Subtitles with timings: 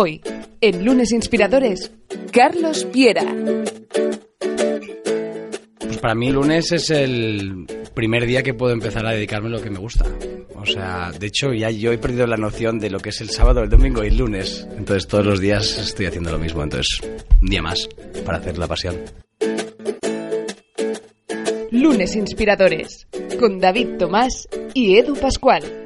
[0.00, 0.20] Hoy,
[0.60, 1.90] en Lunes Inspiradores,
[2.30, 3.24] Carlos Piera.
[5.80, 9.60] Pues para mí lunes es el primer día que puedo empezar a dedicarme a lo
[9.60, 10.04] que me gusta.
[10.54, 13.30] O sea, de hecho ya yo he perdido la noción de lo que es el
[13.30, 14.68] sábado, el domingo y el lunes.
[14.76, 16.62] Entonces todos los días estoy haciendo lo mismo.
[16.62, 17.00] Entonces,
[17.42, 17.88] un día más
[18.24, 18.94] para hacer la pasión.
[21.72, 23.08] Lunes Inspiradores,
[23.40, 25.77] con David Tomás y Edu Pascual.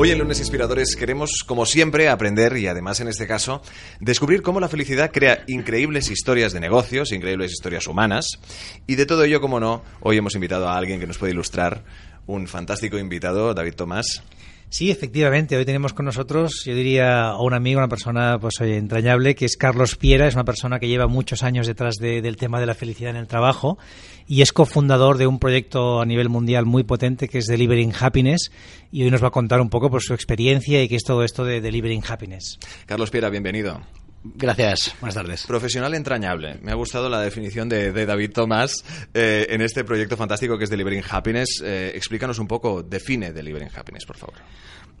[0.00, 3.62] Hoy en Lunes Inspiradores queremos, como siempre, aprender y además en este caso,
[3.98, 8.38] descubrir cómo la felicidad crea increíbles historias de negocios, increíbles historias humanas.
[8.86, 11.82] Y de todo ello, como no, hoy hemos invitado a alguien que nos puede ilustrar,
[12.28, 14.22] un fantástico invitado, David Tomás.
[14.70, 15.56] Sí, efectivamente.
[15.56, 19.56] Hoy tenemos con nosotros, yo diría, a un amigo, una persona pues entrañable, que es
[19.56, 20.26] Carlos Piera.
[20.26, 23.26] Es una persona que lleva muchos años detrás del tema de la felicidad en el
[23.26, 23.78] trabajo
[24.26, 28.50] y es cofundador de un proyecto a nivel mundial muy potente que es Delivering Happiness.
[28.92, 31.24] Y hoy nos va a contar un poco por su experiencia y qué es todo
[31.24, 32.58] esto de Delivering Happiness.
[32.86, 33.80] Carlos Piera, bienvenido.
[34.24, 35.46] Gracias, buenas tardes.
[35.46, 36.58] Profesional entrañable.
[36.62, 40.70] Me ha gustado la definición de, David Tomás eh, en este proyecto fantástico que es
[40.70, 41.62] Delivering Happiness.
[41.64, 44.34] Eh, explícanos un poco, define Delivering Happiness, por favor.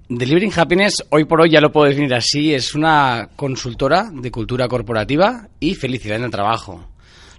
[0.08, 4.66] Delivering Happiness, hoy por hoy ya lo puedo definir así, es una consultora de cultura
[4.66, 6.88] corporativa y felicidad en el trabajo.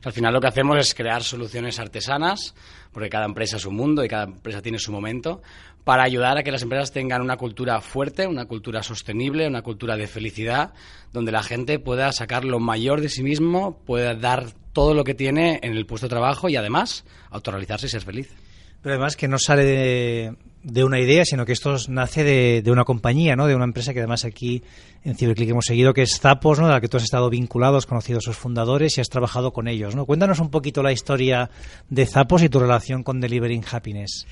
[0.04, 2.54] Al final lo que hacemos es crear soluciones artesanas,
[2.92, 5.42] porque cada empresa es un mundo y cada empresa tiene su momento,
[5.84, 9.98] para ayudar a que las empresas tengan una cultura fuerte, una cultura sostenible, una cultura
[9.98, 10.74] de felicidad,
[11.12, 15.16] donde la gente pueda sacar lo mayor de sí mismo, pueda dar todo lo que
[15.16, 18.34] tiene en el puesto de trabajo y además autorrealizarse y ser feliz.
[18.82, 23.36] Pero además que no sale de, una idea, sino que esto nace de, una compañía,
[23.36, 23.48] ¿no?
[23.48, 24.64] de una empresa que además aquí
[25.04, 26.68] en Ciberclick hemos seguido, que es Zapos, ¿no?
[26.68, 29.52] de la que tú has estado vinculado, has conocido a sus fundadores y has trabajado
[29.52, 29.96] con ellos.
[29.96, 30.06] ¿no?
[30.06, 31.50] Cuéntanos un poquito la historia
[31.90, 34.28] de Zapos y tu relación con Delivering Happiness.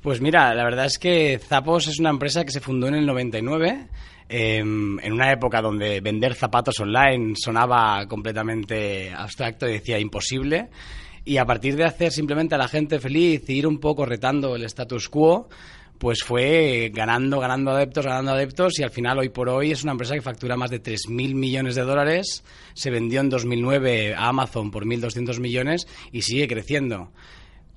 [0.00, 3.06] Pues mira, la verdad es que Zapos es una empresa que se fundó en el
[3.06, 3.88] 99.
[4.34, 10.70] Em, en una época donde vender zapatos online sonaba completamente abstracto y decía imposible.
[11.24, 14.56] Y a partir de hacer simplemente a la gente feliz y ir un poco retando
[14.56, 15.48] el status quo,
[16.02, 19.92] pues fue ganando, ganando adeptos, ganando adeptos y al final hoy por hoy es una
[19.92, 22.42] empresa que factura más de 3.000 millones de dólares,
[22.74, 27.12] se vendió en 2009 a Amazon por 1.200 millones y sigue creciendo.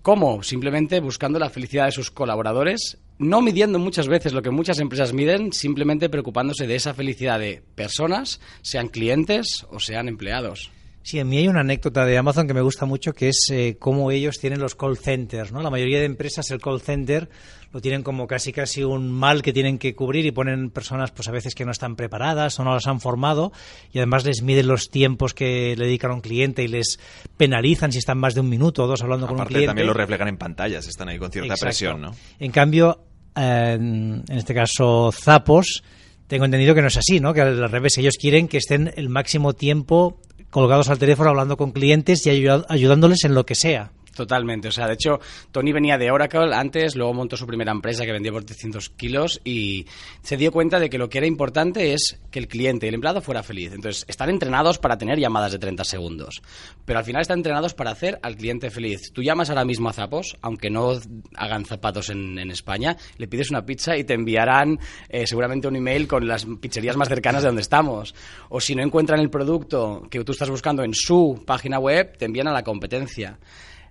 [0.01, 0.41] ¿Cómo?
[0.41, 5.13] Simplemente buscando la felicidad de sus colaboradores, no midiendo muchas veces lo que muchas empresas
[5.13, 10.71] miden, simplemente preocupándose de esa felicidad de personas, sean clientes o sean empleados.
[11.05, 13.77] Sí, a mí hay una anécdota de Amazon que me gusta mucho, que es eh,
[13.77, 15.51] cómo ellos tienen los call centers.
[15.51, 15.61] ¿no?
[15.61, 17.29] La mayoría de empresas el call center
[17.71, 21.27] lo tienen como casi casi un mal que tienen que cubrir y ponen personas pues
[21.27, 23.51] a veces que no están preparadas o no las han formado
[23.93, 26.99] y además les miden los tiempos que le dedican a un cliente y les
[27.37, 29.67] penalizan si están más de un minuto o dos hablando con un cliente.
[29.67, 32.15] también lo reflejan en pantallas, están ahí con cierta presión, ¿no?
[32.39, 33.03] En cambio,
[33.35, 35.83] en este caso, Zapos
[36.25, 37.31] tengo entendido que no es así, ¿no?
[37.31, 40.19] Que al revés, ellos quieren que estén el máximo tiempo
[40.55, 43.91] colgados al teléfono hablando con clientes y ayudándoles en lo que sea.
[44.15, 44.69] Totalmente.
[44.69, 45.19] O sea, de hecho,
[45.51, 49.41] Tony venía de Oracle antes, luego montó su primera empresa que vendía por 300 kilos
[49.43, 49.85] y
[50.21, 52.95] se dio cuenta de que lo que era importante es que el cliente y el
[52.95, 53.73] empleado fuera feliz.
[53.73, 56.41] Entonces, están entrenados para tener llamadas de 30 segundos,
[56.85, 59.11] pero al final están entrenados para hacer al cliente feliz.
[59.11, 60.93] Tú llamas ahora mismo a Zapos, aunque no
[61.35, 66.07] hagan zapatos en, España, le pides una pizza y te enviarán eh, seguramente un email
[66.07, 68.15] con las pizzerías más cercanas de donde estamos.
[68.47, 72.25] O si no encuentran el producto que tú estás buscando en su página web, te
[72.25, 73.39] envían a la competencia.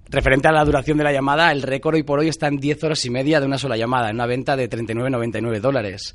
[0.08, 2.84] Referente a la duración de la llamada, el récord hoy por hoy está en 10
[2.84, 6.14] horas y media de una sola llamada, en una venta de 39,99 dólares.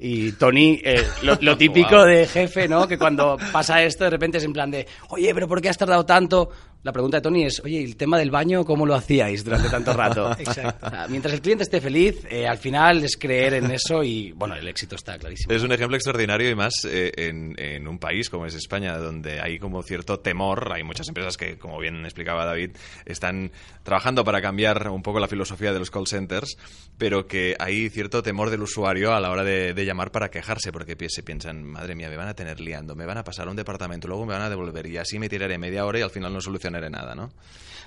[0.00, 2.86] Y Tony, eh, lo, típico de jefe, ¿no?
[2.86, 5.78] Que cuando pasa esto, de repente es en plan de, oye, pero ¿por qué has
[5.78, 6.50] tardado tanto?
[6.84, 9.92] La pregunta de Tony es, oye, el tema del baño, ¿cómo lo hacíais durante tanto
[9.92, 10.30] rato?
[10.38, 10.86] Exacto.
[11.08, 14.66] mientras el cliente esté feliz, eh, al final es creer en eso y, bueno, el
[14.68, 15.52] éxito está clarísimo.
[15.52, 19.40] Es un ejemplo extraordinario y más eh, en, en, un país como es España, donde
[19.40, 20.72] hay como cierto temor.
[20.72, 22.70] Hay muchas empresas que, como bien explicaba David,
[23.04, 23.50] están
[23.82, 26.56] trabajando para cambiar un poco la filosofía de los call centers,
[26.96, 30.70] pero que hay cierto temor del usuario a la hora de, de llamar para quejarse,
[30.70, 33.50] porque se piensan, madre mía, me van a tener liando, me van a pasar a
[33.50, 36.10] un departamento, luego me van a devolver y así me tiraré media hora y al
[36.10, 37.30] final no solucionaré nada, ¿no?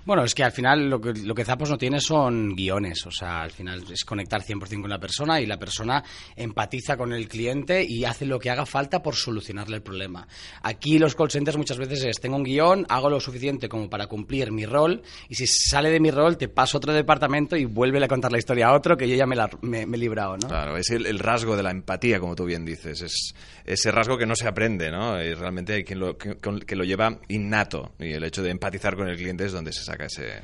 [0.04, 3.12] Bueno, es que al final lo que, lo que Zapos no tiene son guiones, o
[3.12, 6.04] sea, al final es conectar 100% con la persona y la persona
[6.36, 10.28] empatiza con el cliente y hace lo que haga falta por solucionarle el problema.
[10.64, 14.08] Aquí los call centers muchas veces es, tengo un guion, hago lo suficiente como para
[14.08, 17.66] cumplir mi rol y si sale de mi rol te paso a otro departamento y
[17.66, 20.00] vuelve a contar la historia a otro que yo ya me, la, me, me he
[20.00, 20.48] librado, ¿no?
[20.48, 23.36] Claro, es el, el, rasgo de la empatía, como tú bien dices, es
[23.66, 25.22] ese rasgo que no se aprende, ¿no?
[25.22, 28.71] Y realmente hay quien lo, que, que lo lleva innato y el hecho de empatizar
[28.80, 30.42] con el cliente es donde se saca ese...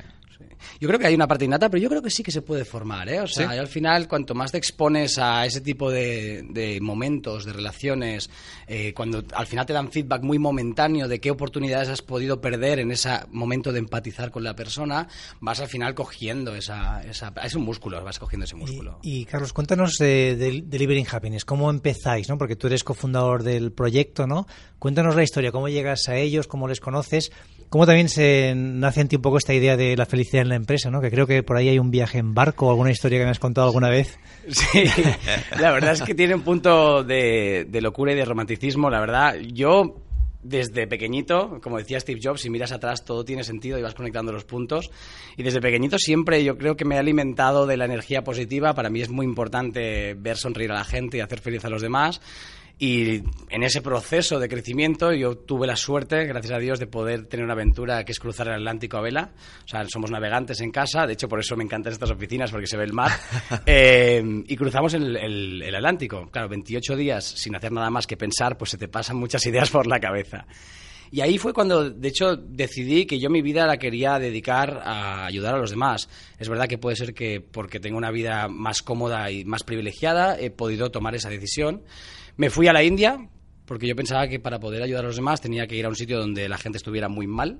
[0.80, 2.64] Yo creo que hay una parte innata, pero yo creo que sí que se puede
[2.64, 3.20] formar, ¿eh?
[3.20, 3.58] O sea, ¿Sí?
[3.58, 8.30] al final, cuanto más te expones a ese tipo de, de momentos, de relaciones,
[8.66, 12.78] eh, cuando al final te dan feedback muy momentáneo de qué oportunidades has podido perder
[12.78, 15.08] en ese momento de empatizar con la persona,
[15.40, 17.02] vas al final cogiendo esa...
[17.02, 19.00] esa es un músculo, vas cogiendo ese músculo.
[19.02, 22.28] Y, y Carlos, cuéntanos de, de Delivering Happiness, ¿cómo empezáis?
[22.28, 22.38] ¿no?
[22.38, 24.46] Porque tú eres cofundador del proyecto, ¿no?
[24.78, 27.32] Cuéntanos la historia, cómo llegas a ellos, cómo les conoces,
[27.68, 30.56] cómo también se nace en ti un poco esta idea de la felicidad en la
[30.56, 31.00] empresa, ¿no?
[31.00, 33.30] Que creo que por ahí hay un viaje en barco o alguna historia que me
[33.30, 34.18] has contado alguna vez.
[34.48, 34.84] Sí,
[35.60, 38.90] la verdad es que tiene un punto de, de locura y de romanticismo.
[38.90, 40.02] La verdad, yo
[40.42, 44.32] desde pequeñito, como decía Steve Jobs, si miras atrás todo tiene sentido y vas conectando
[44.32, 44.90] los puntos.
[45.36, 48.74] Y desde pequeñito siempre yo creo que me he alimentado de la energía positiva.
[48.74, 51.82] Para mí es muy importante ver sonreír a la gente y hacer feliz a los
[51.82, 52.20] demás.
[52.80, 57.26] Y en ese proceso de crecimiento yo tuve la suerte, gracias a Dios, de poder
[57.26, 59.32] tener una aventura que es cruzar el Atlántico a vela.
[59.64, 62.68] O sea, somos navegantes en casa, de hecho por eso me encantan estas oficinas, porque
[62.68, 63.10] se ve el mar.
[63.66, 66.28] Eh, y cruzamos el, el, el, Atlántico.
[66.30, 69.70] Claro, 28 días sin hacer nada más que pensar, pues se te pasan muchas ideas
[69.70, 70.46] por la cabeza.
[71.10, 75.26] Y ahí fue cuando, de hecho, decidí que yo mi vida la quería dedicar a
[75.26, 76.08] ayudar a los demás.
[76.38, 80.38] Es verdad que puede ser que porque tengo una vida más cómoda y más privilegiada
[80.38, 81.82] he podido tomar esa decisión.
[82.38, 83.18] Me fui a la India
[83.66, 85.96] porque yo pensaba que para poder ayudar a los demás tenía que ir a un
[85.96, 87.58] sitio donde la gente estuviera muy mal.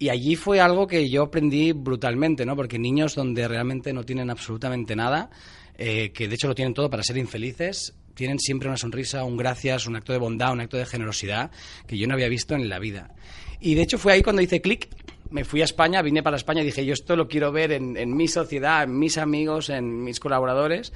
[0.00, 2.56] Y allí fue algo que yo aprendí brutalmente, ¿no?
[2.56, 5.30] Porque niños donde realmente no tienen absolutamente nada,
[5.78, 9.36] eh, que de hecho lo tienen todo para ser infelices, tienen siempre una sonrisa, un
[9.36, 11.52] gracias, un acto de bondad, un acto de generosidad
[11.86, 13.14] que yo no había visto en la vida.
[13.60, 14.88] Y de hecho fue ahí cuando hice clic,
[15.30, 17.96] me fui a España, vine para España y dije, yo esto lo quiero ver en,
[17.96, 20.92] en, mi sociedad, en mis amigos, en mis colaboradores.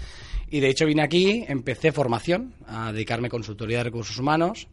[0.48, 4.68] Y de hecho vine aquí, empecé formación, a dedicarme a consultoría de recursos humanos.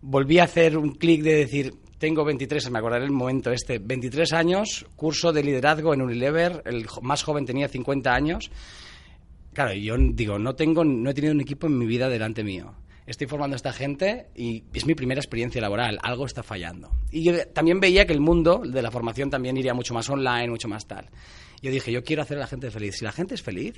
[0.00, 4.32] Volví a hacer un clic de decir, tengo 23, me acordaré el momento este, 23
[4.34, 8.50] años, curso de liderazgo en Unilever, el más joven tenía 50 años.
[9.52, 12.74] Claro, yo digo, no, tengo, no he tenido un equipo en mi vida delante mío.
[13.06, 15.98] Estoy formando a esta gente y es mi primera experiencia laboral.
[16.02, 16.90] Algo está fallando.
[17.12, 20.48] Y yo también veía que el mundo de la formación también iría mucho más online,
[20.48, 21.08] mucho más tal.
[21.62, 22.96] Yo dije, yo quiero hacer a la gente feliz.
[22.96, 23.74] Si la gente es feliz,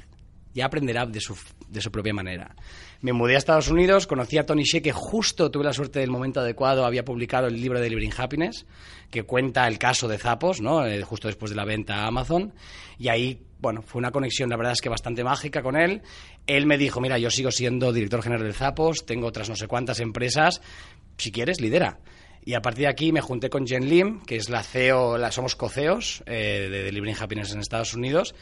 [0.58, 1.37] ya aprenderá de su,
[1.69, 2.55] de su propia manera.
[3.00, 6.10] Me mudé a Estados Unidos, conocí a Tony Shea, que justo tuve la suerte del
[6.10, 8.66] momento adecuado, había publicado el libro de Delivering Happiness,
[9.10, 10.84] que cuenta el caso de Zapos, ¿no?
[10.84, 12.52] Eh, justo después de la venta a Amazon,
[12.99, 16.02] y ahí, bueno, fue una conexión, la verdad es que bastante mágica con él.
[16.46, 19.69] Él me dijo, mira, yo sigo siendo director general de Zapos, tengo otras no sé
[19.69, 20.61] cuántas empresas,
[21.16, 22.00] si quieres, lidera.
[22.44, 25.31] Y a partir de aquí me junté con Jen Lim, que es la CEO, la,
[25.31, 28.34] somos co-CEOs eh, de Delivering Happiness en Estados Unidos,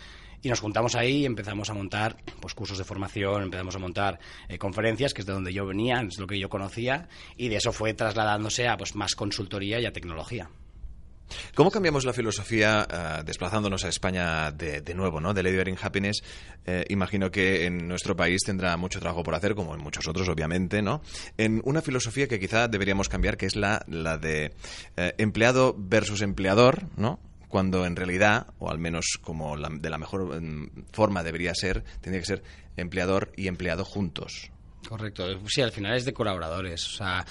[0.42, 4.18] y nos juntamos ahí y empezamos a montar pues, cursos de formación, empezamos a montar
[4.48, 7.56] eh, conferencias, que es de donde yo venía, es lo que yo conocía, y de
[7.56, 10.50] eso fue trasladándose a pues, más consultoría y a tecnología.
[11.54, 15.34] ¿Cómo cambiamos la filosofía uh, desplazándonos a España de, nuevo, ¿no?
[15.34, 16.22] De Delivering Happiness.
[16.64, 20.28] Eh, imagino que en nuestro país tendrá mucho trabajo por hacer, como en muchos otros,
[20.28, 21.02] obviamente, ¿no?
[21.36, 24.52] En una filosofía que quizá deberíamos cambiar, que es la, la de
[24.96, 27.18] eh, empleado versus empleador, ¿no?
[27.56, 30.38] Cuando en realidad, o al menos como la, de la mejor
[30.92, 32.42] forma debería ser, tendría que ser
[32.76, 34.50] empleador y empleado juntos.
[34.86, 36.86] Correcto, sí, al final es de colaboradores.
[36.86, 37.24] O sea,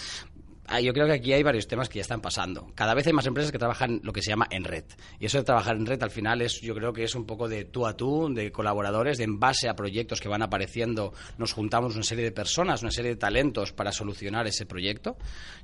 [0.81, 2.72] yo creo que aquí hay varios temas que ya están pasando.
[2.75, 4.84] Cada vez hay más empresas que trabajan lo que se llama en red.
[5.19, 7.48] Y eso de trabajar en red al final es, yo creo que es un poco
[7.48, 11.53] de tú a tú, de colaboradores, de en base a proyectos que van apareciendo, nos
[11.53, 15.17] juntamos una serie de personas, una serie de talentos para solucionar ese proyecto.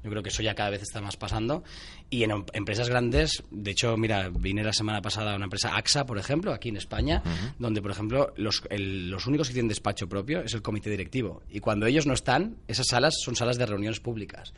[0.04, 1.64] Yo creo que eso ya cada vez está más pasando.
[2.10, 6.06] Y en empresas grandes, de hecho, mira, vine la semana pasada a una empresa AXA,
[6.06, 7.54] por ejemplo, aquí en España, uh -huh.
[7.60, 11.42] donde, por ejemplo, los, el, los únicos que tienen despacho propio es el comité directivo.
[11.50, 14.54] Y cuando ellos no están, esas salas son salas de reuniones públicas.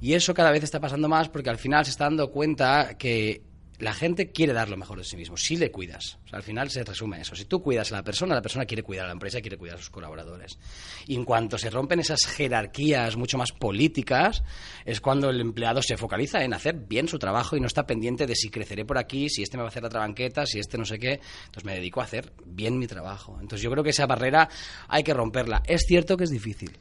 [0.00, 3.42] Y eso cada vez está pasando más porque al final se está dando cuenta que
[3.78, 6.18] la gente quiere dar lo mejor de sí mismo, si le cuidas.
[6.32, 7.34] al final se resume eso.
[7.34, 9.76] Si tú cuidas a la persona, la persona quiere cuidar a la empresa, quiere cuidar
[9.76, 10.58] a sus colaboradores.
[11.06, 14.42] Y en cuanto se rompen esas jerarquías mucho más políticas,
[14.84, 18.26] es cuando el empleado se focaliza en hacer bien su trabajo y no está pendiente
[18.26, 20.58] de si creceré por aquí, si este me va a hacer la otra banqueta, si
[20.58, 21.20] este no sé qué.
[21.46, 23.38] Entonces me dedico a hacer bien mi trabajo.
[23.40, 24.48] Entonces yo creo que esa barrera
[24.88, 25.62] hay que romperla.
[25.66, 26.78] Es cierto que es difícil.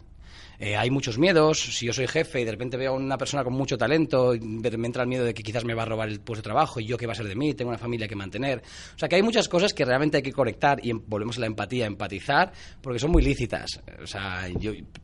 [0.60, 1.60] Eh, hay muchos miedos.
[1.60, 4.88] Si yo soy jefe y de repente veo a una persona con mucho talento, me
[4.88, 6.86] entra el miedo de que quizás me va a robar el puesto de trabajo y
[6.86, 8.62] yo qué va a ser de mí, tengo una familia que mantener.
[8.96, 11.42] O sea que hay muchas cosas que realmente hay que conectar y em, volvemos a
[11.42, 13.82] la empatía, empatizar, porque son muy lícitas.
[14.02, 14.48] O sea,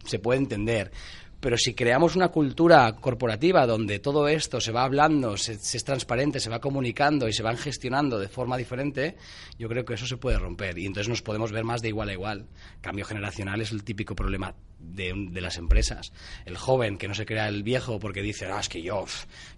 [0.06, 0.92] se puede entender.
[1.40, 6.40] Pero si creamos una cultura corporativa donde todo esto se va hablando, se, es transparente,
[6.40, 9.16] se va comunicando y se van gestionando de forma diferente,
[9.58, 12.10] yo creo que eso se puede romper y entonces nos podemos ver más de igual
[12.10, 12.48] a igual.
[12.82, 16.12] Cambio generacional es el típico problema de, las empresas.
[16.46, 19.06] El joven que no se crea el viejo porque dice, ah, es que yo,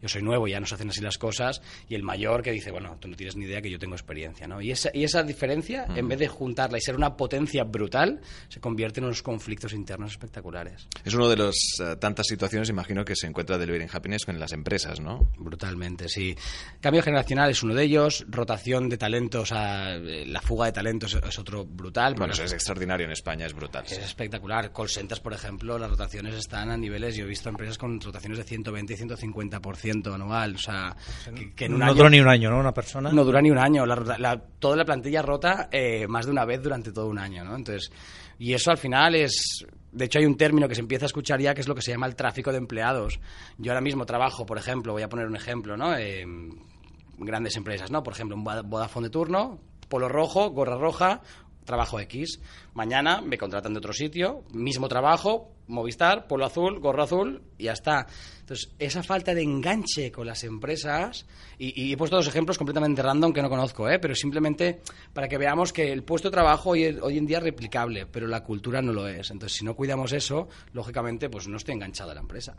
[0.01, 2.51] yo soy nuevo, y ya no se hacen así las cosas, y el mayor que
[2.51, 4.47] dice, bueno, tú no tienes ni idea que yo tengo experiencia.
[4.47, 4.61] ¿no?
[4.61, 8.59] Y, esa, y esa diferencia, en vez de juntarla y ser una potencia brutal, se
[8.59, 10.87] convierte en unos conflictos internos espectaculares.
[11.03, 14.51] Es una de las eh, tantas situaciones, imagino, que se encuentra Delivering Happiness con las
[14.51, 15.27] empresas, ¿no?
[15.37, 16.35] Brutalmente, sí.
[16.79, 21.39] Cambio generacional es uno de ellos, rotación de talentos, eh, la fuga de talentos es
[21.39, 22.15] otro brutal.
[22.15, 23.85] Bueno, eso es extraordinario en España, es brutal.
[23.85, 24.71] Es espectacular.
[24.71, 24.89] Call
[25.23, 28.93] por ejemplo, las rotaciones están a niveles, yo he visto empresas con rotaciones de 120
[28.93, 30.95] y 150% anual, o sea,
[31.55, 32.59] que, en un no dura ni un año, ¿no?
[32.59, 33.11] Una persona.
[33.11, 33.83] No dura ni un año,
[34.59, 37.55] toda la plantilla rota eh, más de una vez durante todo un año, ¿no?
[37.55, 37.91] Entonces,
[38.39, 41.41] y eso al final es, de hecho, hay un término que se empieza a escuchar
[41.41, 43.19] ya que es lo que se llama el tráfico de empleados.
[43.57, 45.95] Yo ahora mismo trabajo, por ejemplo, voy a poner un ejemplo, ¿no?
[45.97, 46.25] Eh,
[47.17, 48.01] grandes empresas, ¿no?
[48.03, 51.21] Por ejemplo, un Vodafone de turno, polo rojo, gorra roja,
[51.71, 52.39] trabajo X.
[52.73, 57.71] Mañana me contratan de otro sitio, mismo trabajo, Movistar, polo azul, gorro azul y ya
[57.71, 58.05] está.
[58.41, 61.25] Entonces, esa falta de enganche con las empresas,
[61.57, 63.97] y, he puesto dos ejemplos completamente random que no conozco, ¿eh?
[63.97, 64.81] pero simplemente
[65.13, 68.27] para que veamos que el puesto de trabajo hoy, hoy en día es replicable, pero
[68.27, 69.31] la cultura no lo es.
[69.31, 72.57] Entonces, si no cuidamos eso, lógicamente, pues no estoy enganchado a la empresa.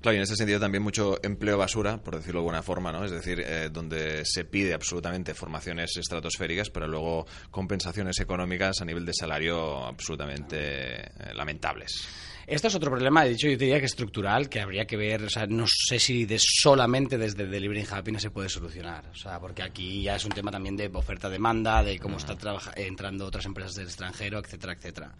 [0.00, 3.04] Claro, y en ese sentido también mucho empleo basura, por decirlo de alguna forma, ¿no?
[3.04, 9.04] Es decir, eh, donde se pide absolutamente formaciones estratosféricas, pero luego compensaciones económicas a nivel
[9.04, 12.08] de salario absolutamente eh, lamentables.
[12.48, 15.28] Esto es otro problema, de hecho, yo diría que estructural, que habría que ver, o
[15.28, 19.62] sea, no sé si de solamente desde Delivering Happiness se puede solucionar, o sea, porque
[19.62, 22.38] aquí ya es un tema también de oferta-demanda, de cómo están
[22.76, 25.14] entrando otras empresas del extranjero, etcétera, etcétera.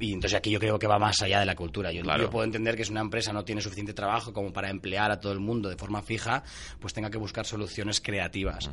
[0.00, 1.92] Y entonces aquí yo creo que va más allá de la cultura.
[1.92, 5.20] Yo, puedo entender que si una empresa no tiene suficiente trabajo como para emplear a
[5.20, 6.42] todo el mundo de forma fija,
[6.80, 8.70] pues tenga que buscar soluciones creativas.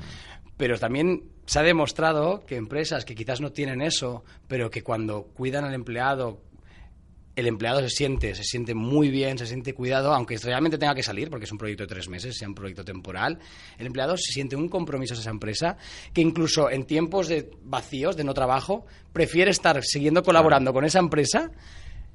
[0.55, 5.23] Pero también se ha demostrado que empresas que quizás no tienen eso, pero que cuando
[5.23, 6.41] cuidan al empleado,
[7.37, 11.03] el empleado se siente, se siente muy bien, se siente cuidado, aunque realmente tenga que
[11.03, 13.37] salir, porque es un proyecto de tres meses, sea un proyecto temporal,
[13.77, 15.77] el empleado se siente un compromiso a esa empresa,
[16.13, 20.97] que incluso en tiempos de vacíos, de no trabajo, prefiere estar siguiendo colaborando con esa
[20.97, 21.51] empresa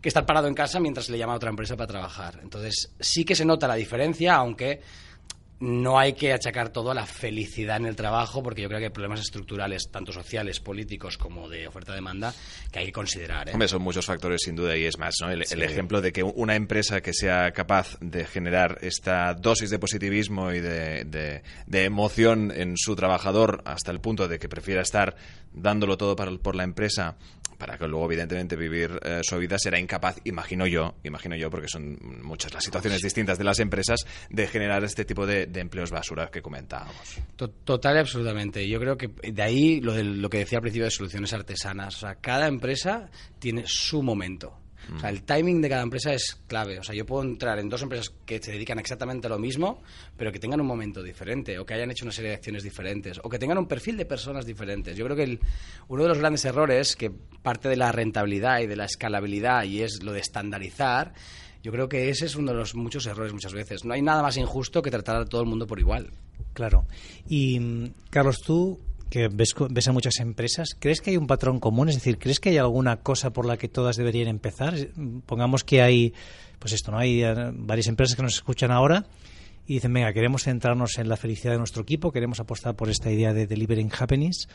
[0.00, 2.40] que estar parado en casa mientras le llama a otra empresa para trabajar.
[2.42, 4.80] Entonces, sí que se nota la diferencia, aunque
[5.62, 8.86] no hay que achacar todo a la felicidad en el trabajo, porque yo creo que
[8.86, 12.34] hay problemas estructurales, tanto sociales, políticos, como de oferta-demanda,
[12.72, 13.48] que hay que considerar.
[13.48, 13.52] ¿eh?
[13.52, 15.30] Hombre, son muchos factores, sin duda, y es más, ¿no?
[15.30, 20.52] El, ejemplo de que una empresa que sea capaz de generar esta dosis de positivismo
[20.52, 21.42] y de,
[21.72, 25.14] emoción en su trabajador hasta el punto de que prefiera estar
[25.52, 27.16] dándolo todo por la empresa
[27.62, 31.68] para que luego evidentemente vivir eh, su vida será incapaz, imagino yo, imagino yo porque
[31.68, 36.28] son muchas las situaciones distintas de las empresas de generar este tipo de, empleos basura
[36.28, 37.20] que comentábamos.
[37.36, 38.68] Total y absolutamente.
[38.68, 41.98] Yo creo que de ahí lo, de, lo que decía al principio de soluciones artesanas.
[41.98, 44.61] O sea, cada empresa tiene su momento.
[44.94, 46.78] O sea, el timing de cada empresa es clave.
[46.78, 49.82] O sea, yo puedo entrar en dos empresas que se dedican exactamente a lo mismo,
[50.16, 53.20] pero que tengan un momento diferente, o que hayan hecho una serie de acciones diferentes,
[53.22, 54.96] o que tengan un perfil de personas diferentes.
[54.96, 55.38] Yo creo que
[55.88, 59.82] uno de los grandes errores, que parte de la rentabilidad y de la escalabilidad, y
[59.82, 61.12] es lo de estandarizar,
[61.62, 63.84] yo creo que ese es uno de los muchos errores muchas veces.
[63.84, 66.10] No hay nada más injusto que tratar a todo el mundo por igual.
[66.54, 66.86] Claro.
[67.28, 68.80] Y, mm, Carlos, tú
[69.12, 71.90] que ves, ves, a muchas empresas, ¿crees que hay un patrón común?
[71.90, 74.74] Es decir, ¿crees que hay alguna cosa por la que todas deberían empezar?
[75.26, 76.14] Pongamos que hay,
[76.58, 76.98] pues esto, ¿no?
[76.98, 79.04] Hay eh, varias empresas que nos escuchan ahora
[79.66, 83.12] y dicen, venga, queremos centrarnos en la felicidad de nuestro equipo, queremos apostar por esta
[83.12, 84.48] idea de delivering happiness.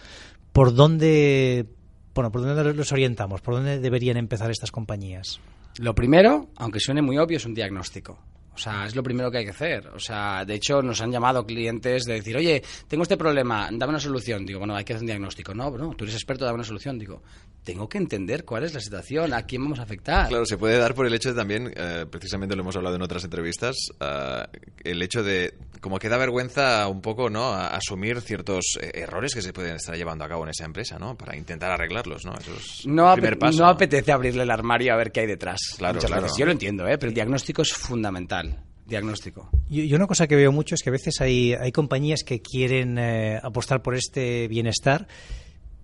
[0.53, 1.67] ¿Por dónde,
[2.15, 3.41] bueno, por dónde los orientamos?
[3.41, 5.39] ¿Por dónde deberían empezar estas compañías?
[5.77, 8.17] Lo primero, aunque suene muy obvio, es un diagnóstico.
[8.57, 9.87] O sea, es lo primero que hay que hacer.
[9.89, 13.91] O sea, de hecho, nos han llamado clientes de decir, oye, tengo este problema, dame
[13.91, 14.47] una solución.
[14.47, 15.53] Digo, bueno, hay que hacer un diagnóstico.
[15.53, 16.97] No, no, tú eres experto, dame una solución.
[16.97, 17.21] Digo,
[17.63, 20.27] tengo que entender cuál es la situación, a quién vamos a afectar.
[20.29, 23.01] Claro, se puede dar por el hecho de también, eh, precisamente lo hemos hablado en
[23.03, 24.43] otras entrevistas, eh,
[24.83, 27.49] el hecho de, como que da vergüenza un poco, ¿no?
[27.53, 30.97] A- asumir ciertos eh, errores que se pueden estar llevando a cabo en esa empresa,
[30.97, 31.15] ¿no?
[31.15, 32.33] Para intentar arreglarlos, ¿no?
[32.33, 33.59] Eso es No, el primer paso.
[33.61, 35.59] no apetece abrirle el armario a ver qué hay detrás.
[35.77, 36.23] Claro, Muchas claro.
[36.23, 36.37] veces.
[36.39, 36.97] Yo lo entiendo, ¿eh?
[36.97, 38.46] pero el diagnóstico es fundamental.
[38.87, 39.49] Diagnóstico.
[39.69, 42.41] Yo, yo una cosa que veo mucho es que a veces hay, hay compañías que
[42.41, 45.07] quieren eh, apostar por este bienestar,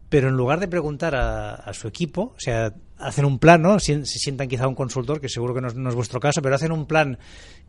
[0.09, 3.79] pero en lugar de preguntar a, su equipo, o sea, hacen un plan, ¿no?
[3.79, 6.85] Se sientan quizá un consultor, que seguro que no es vuestro caso, pero hacen un
[6.85, 7.17] plan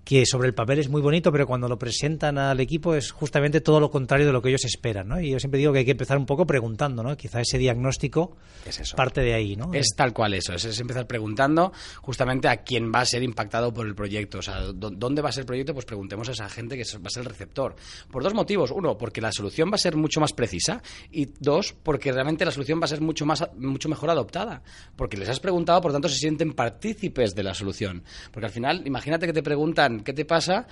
[0.05, 3.61] que sobre el papel es muy bonito, pero cuando lo presentan al equipo es justamente
[3.63, 5.19] todo lo contrario de lo que ellos esperan, ¿no?
[5.21, 7.17] Y yo siempre digo que hay que empezar un poco preguntando, ¿no?
[7.17, 8.97] Quizá ese diagnóstico Es eso.
[8.97, 9.73] parte de ahí, ¿no?
[9.73, 13.87] Es tal cual eso, es, empezar preguntando justamente a quién va a ser impactado por
[13.87, 14.39] el proyecto.
[14.39, 15.73] O sea, dó- ¿dónde va a ser el proyecto?
[15.73, 17.75] Pues preguntemos a esa gente que va a ser el receptor.
[18.11, 18.71] Por dos motivos.
[18.73, 20.83] Uno, porque la solución va a ser mucho más precisa.
[21.11, 24.63] Y dos, porque realmente la solución va a ser mucho, más, mucho mejor adoptada.
[24.97, 28.03] Porque les has preguntado, por tanto, se sienten partícipes de la solución.
[28.33, 30.67] Porque al final, imagínate que te preguntan qué te pasa.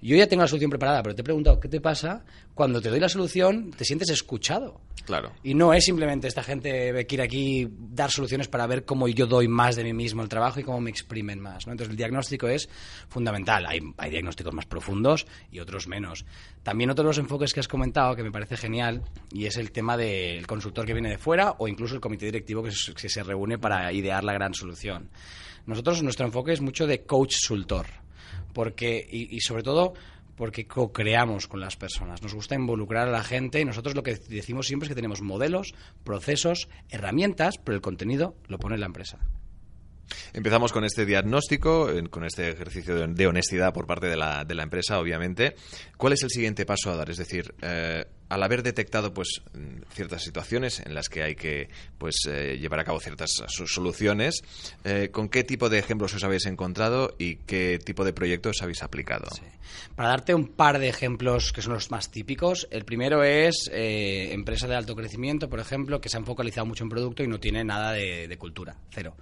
[0.00, 2.24] Yo ya tengo la solución preparada, pero te he preguntado qué te pasa.
[2.54, 4.80] Cuando te doy la solución, te sientes escuchado.
[5.04, 5.32] Claro.
[5.42, 9.26] Y no es simplemente esta gente que quiere aquí dar soluciones para ver cómo yo
[9.26, 11.66] doy más de mí mismo el trabajo y cómo me exprimen más.
[11.66, 11.72] ¿no?
[11.72, 12.68] Entonces el diagnóstico es
[13.08, 13.66] fundamental.
[13.66, 16.24] Hay, hay diagnósticos más profundos y otros menos.
[16.62, 19.72] También otro de los enfoques que has comentado que me parece genial y es el
[19.72, 23.08] tema del consultor que viene de fuera o incluso el comité directivo que, se- que
[23.08, 25.08] se reúne para idear la gran solución.
[25.66, 27.86] Nosotros nuestro enfoque es mucho de coach-sultor
[28.52, 29.94] porque y, sobre todo
[30.36, 32.22] porque co-creamos con las personas.
[32.22, 35.20] Nos gusta involucrar a la gente y nosotros lo que decimos siempre es que tenemos
[35.20, 39.18] modelos, procesos, herramientas, pero el contenido lo pone la empresa.
[40.32, 44.54] Empezamos con este diagnóstico, con este ejercicio de, de honestidad por parte de la, de
[44.54, 45.56] la empresa, obviamente.
[45.96, 47.10] ¿Cuál es el siguiente paso a dar?
[47.10, 51.68] Es decir, eh, al haber detectado pues mm, ciertas situaciones en las que hay que
[51.98, 54.42] pues eh, llevar a cabo ciertas so- soluciones,
[54.84, 58.82] eh, ¿con qué tipo de ejemplos os habéis encontrado y qué tipo de proyectos habéis
[58.82, 59.28] aplicado?
[59.96, 64.32] Para darte un par de ejemplos que son los más típicos, el primero es eh,
[64.32, 67.38] empresa de alto crecimiento, por ejemplo, que se han focalizado mucho en producto y no
[67.38, 69.14] tiene nada de, de cultura, cero.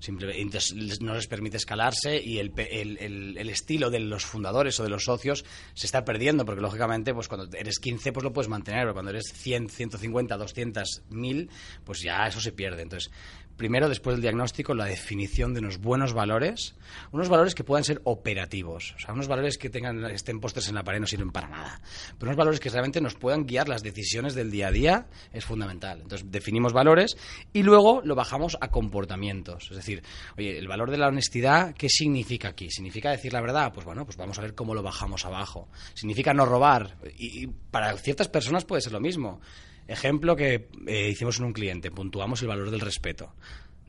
[0.00, 4.24] Simplemente, entonces no les permite escalarse y el, pe- el- el- el estilo de los
[4.24, 8.22] fundadores o de los socios se está perdiendo, porque lógicamente pues cuando eres 15 pues
[8.24, 11.50] lo puedes mantener, pero cuando eres 100, 150, 200, 1000,
[11.84, 12.82] pues ya eso se pierde.
[12.82, 13.10] Entonces,
[13.58, 16.76] primero, después del diagnóstico, la definición de unos buenos valores,
[17.10, 20.76] unos valores que puedan ser operativos, o sea, unos valores que tengan estén postres en
[20.76, 21.80] la pared no sirven para nada,
[22.16, 25.44] pero unos valores que realmente nos puedan guiar las decisiones del día a día es
[25.44, 26.00] fundamental.
[26.00, 27.16] Entonces, definimos valores
[27.52, 30.02] y luego lo bajamos a comportamientos, es decir,
[30.38, 32.70] oye, el valor de la honestidad, ¿qué significa aquí?
[32.70, 33.72] ¿Significa decir la verdad?
[33.74, 35.68] Pues bueno, pues vamos a ver cómo lo bajamos abajo.
[35.94, 36.96] ¿Significa no robar?
[37.18, 39.40] Y, y para ciertas personas puede ser lo mismo.
[39.86, 43.34] Ejemplo que eh, hicimos en un cliente, puntuamos el valor del respeto.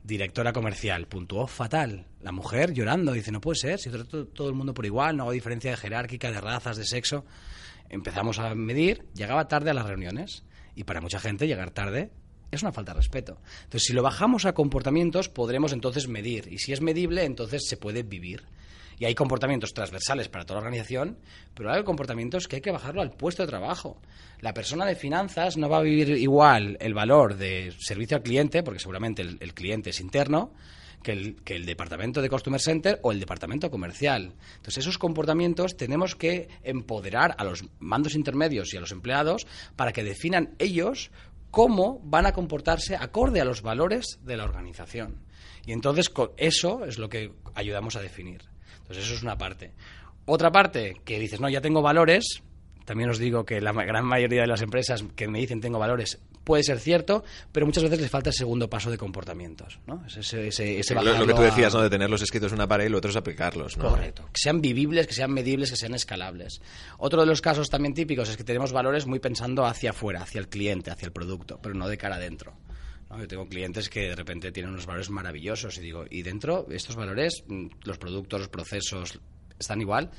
[0.02, 2.06] Directora comercial, puntuó fatal.
[2.22, 5.24] La mujer llorando, dice, no puede ser, si trato todo el mundo por igual, no
[5.24, 7.26] hago diferencia de jerárquica, de razas, de sexo.
[7.90, 10.44] Empezamos a medir, llegaba tarde a las reuniones.
[10.74, 12.10] Y para mucha gente llegar tarde
[12.50, 13.38] es una falta de respeto.
[13.64, 16.48] Entonces, si lo bajamos a comportamientos, podremos entonces medir.
[16.50, 18.44] Y si es medible, entonces se puede vivir.
[19.00, 21.16] Y hay comportamientos transversales para toda la organización,
[21.54, 23.96] pero hay comportamientos que hay que bajarlo al puesto de trabajo.
[24.40, 28.62] La persona de finanzas no va a vivir igual el valor de servicio al cliente,
[28.62, 30.52] porque seguramente el, cliente es interno,
[31.02, 34.34] que el, que el departamento de Customer Center o el departamento comercial.
[34.56, 39.94] Entonces, esos comportamientos tenemos que empoderar a los mandos intermedios y a los empleados para
[39.94, 41.10] que definan ellos
[41.50, 45.22] cómo van a comportarse acorde a los valores de la organización.
[45.64, 48.49] Y entonces eso es lo que ayudamos a definir.
[48.90, 49.70] Entonces eso es una parte.
[50.26, 52.42] Otra parte que dices, no, ya tengo valores,
[52.84, 56.18] también os digo que la gran mayoría de las empresas que me dicen tengo valores
[56.42, 57.22] puede ser cierto,
[57.52, 59.78] pero muchas veces les falta el segundo paso de comportamientos.
[59.86, 60.04] ¿no?
[60.06, 61.82] Es Ese, ese, ese Lo, lo que tú a- decías, ¿no?
[61.82, 63.90] De tenerlos escritos en una pared y lo otro es aplicarlos, ¿no?
[63.90, 64.24] Correcto.
[64.32, 66.60] Que sean vivibles, que sean medibles, que sean escalables.
[66.98, 70.40] Otro de los casos también típicos es que tenemos valores muy pensando hacia afuera, hacia
[70.40, 72.54] el cliente, hacia el producto, pero no de cara adentro.
[73.18, 76.96] Yo tengo clientes que de repente tienen unos valores maravillosos y digo, ¿y dentro estos
[76.96, 79.18] valores, mm, los productos, los procesos,
[79.58, 80.10] están igual?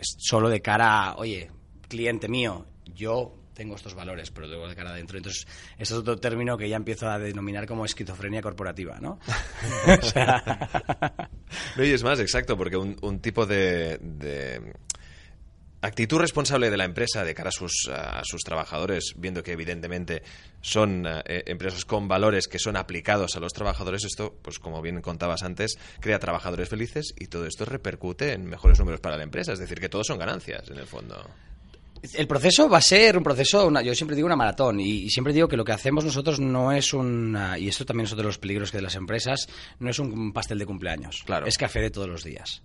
[0.00, 1.50] Solo de cara oye,
[1.88, 5.16] cliente mío, yo tengo estos valores, pero luego de cara adentro.
[5.18, 5.46] Entonces,
[5.78, 9.18] ese es otro término que ya empiezo a denominar como esquizofrenia corporativa, ¿no?
[10.02, 11.28] Sea,
[11.76, 13.98] No, y es más, exacto, porque un, tipo de-
[15.82, 20.22] actitud responsable de la empresa de cara a sus, a sus trabajadores, viendo que evidentemente
[20.60, 25.02] son eh, empresas con valores que son aplicados a los trabajadores, esto, pues como bien
[25.02, 29.52] contabas antes, crea trabajadores felices y todo esto repercute en mejores números para la empresa.
[29.52, 31.16] Es decir, que todos son ganancias en el fondo.
[32.14, 35.46] El proceso va a ser un proceso, yo siempre digo una maratón y, siempre digo
[35.46, 38.38] que lo que hacemos nosotros no es un, y esto también es otro de los
[38.38, 39.46] peligros que de las empresas,
[39.78, 41.46] no es un pastel de cumpleaños, claro.
[41.46, 42.60] es café de todos los días.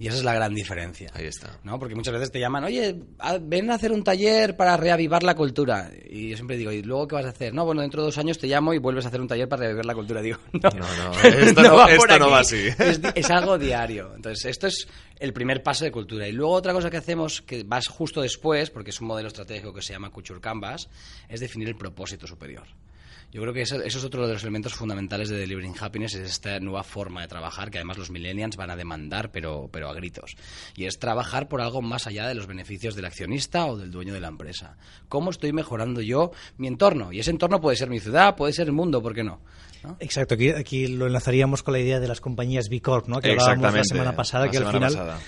[0.00, 1.10] Y esa es la gran diferencia.
[1.12, 1.58] Ahí está.
[1.64, 1.78] ¿no?
[1.78, 2.94] Porque muchas veces te llaman, oye,
[3.42, 5.90] ven a hacer un taller para reavivar la cultura.
[6.08, 7.52] Y yo siempre digo, ¿y luego qué vas a hacer?
[7.52, 9.62] No, bueno, dentro de dos años te llamo y vuelves a hacer un taller para
[9.62, 10.22] reavivar la cultura.
[10.28, 12.68] Digo, no, no, no esto no, va, esto no va así.
[12.78, 14.12] Es, es, algo diario.
[14.14, 14.86] Entonces, esto es
[15.18, 16.28] el primer paso de cultura.
[16.28, 19.74] Y luego otra cosa que hacemos, que vas justo después, porque es un modelo estratégico
[19.74, 20.88] que se llama Culture Canvas,
[21.28, 22.66] es definir el propósito superior.
[23.30, 26.58] Yo creo que eso, es otro de los elementos fundamentales de Delivering Happiness, es esta
[26.60, 30.34] nueva forma de trabajar que además los millennials van a demandar, pero, pero a gritos.
[30.74, 34.14] Y es trabajar por algo más allá de los beneficios del accionista o del dueño
[34.14, 34.76] de la empresa.
[35.08, 37.12] ¿Cómo estoy mejorando yo mi entorno?
[37.12, 39.40] Y ese entorno puede ser mi ciudad, puede ser el mundo, ¿por qué no?
[40.00, 43.20] Exacto, aquí, lo enlazaríamos con la idea de las compañías B Corp, ¿no?
[43.20, 45.18] que hablábamos la semana pasada, que al final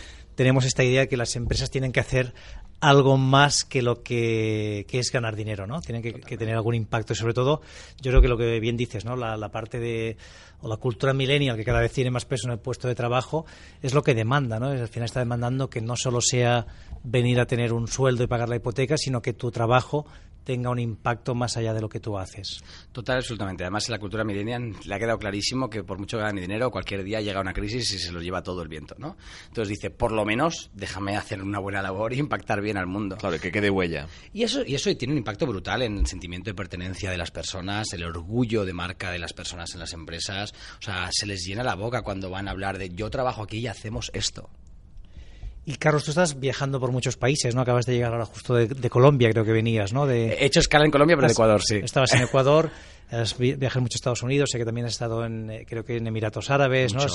[0.41, 2.33] tenemos esta idea de que las empresas tienen que hacer
[2.81, 5.83] algo más que lo que, es ganar dinero, ¿no?
[5.83, 7.61] Tienen que, tener algún impacto y sobre todo,
[8.01, 9.17] yo creo que lo que bien dices, ¿no?
[9.17, 10.17] La, parte de
[10.63, 13.45] o la cultura millennial que cada vez tiene más peso en el puesto de trabajo
[13.83, 14.69] es lo que demanda, ¿no?
[14.69, 16.67] Al final está demandando que no solo sea
[17.05, 20.07] venir a tener un sueldo y pagar la hipoteca, sino que tu trabajo
[20.45, 22.63] tenga un impacto más allá de lo que tú haces.
[22.93, 23.65] Total, absolutamente.
[23.65, 26.71] Además, en la cultura millennial le ha quedado clarísimo que por mucho que gane dinero,
[26.71, 29.17] cualquier día llega una crisis y se lo lleva todo el viento, ¿no?
[29.49, 33.17] Entonces dice, por lo menos déjame hacer una buena labor y impactar bien al mundo.
[33.17, 34.07] Claro, que quede huella.
[34.33, 37.31] Y eso, y eso tiene un impacto brutal en el sentimiento de pertenencia de las
[37.31, 40.53] personas, el orgullo de marca de las personas en las empresas.
[40.79, 43.59] O sea, se les llena la boca cuando van a hablar de yo trabajo aquí
[43.59, 44.51] y hacemos esto.
[45.67, 47.61] Y Carlos, tú estás viajando por muchos países, ¿no?
[47.61, 50.07] Acabas de llegar ahora justo de, Colombia, creo que venías, ¿no?
[50.07, 50.33] De...
[50.33, 51.77] He hecho escala en Colombia, pero en Ecuador, sí.
[51.77, 52.71] Estabas en Ecuador,
[53.11, 55.97] has viajado mucho a Estados Unidos, sé que también has estado en, eh, creo que
[55.97, 57.07] en Emiratos Árabes, ¿no?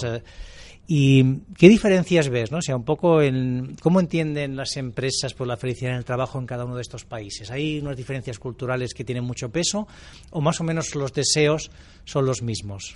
[0.88, 2.60] ¿Y qué diferencias ves, no?
[2.60, 6.38] O sea, un poco en cómo entienden las empresas por la felicidad en el trabajo
[6.38, 7.50] en cada uno de estos países.
[7.50, 9.88] ¿Hay unas diferencias culturales que tienen mucho peso
[10.30, 11.72] o más o menos los deseos
[12.04, 12.94] son los mismos?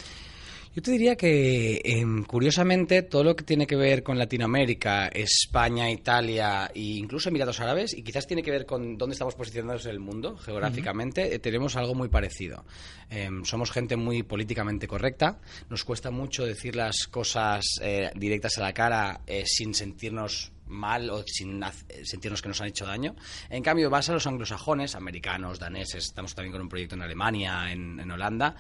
[0.76, 5.90] Yo te diría que, em, curiosamente, todo lo que tiene que ver con Latinoamérica, España,
[5.90, 9.92] Italia e incluso Emiratos Árabes, y quizás tiene que ver con dónde estamos posicionados en
[9.92, 12.66] el mundo geográficamente, eh, tenemos algo muy parecido.
[13.10, 18.62] Em, somos gente muy políticamente correcta, nos cuesta mucho decir las cosas eh, directas a
[18.62, 21.62] la cara eh, sin sentirnos mal o sin
[22.04, 23.16] sentirnos que nos han hecho daño.
[23.50, 27.72] En cambio, vas a los anglosajones, americanos, daneses, estamos también con un proyecto en Alemania,
[27.72, 28.56] en Holanda,